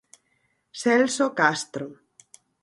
Celso 0.81 1.25
Castro. 1.39 1.87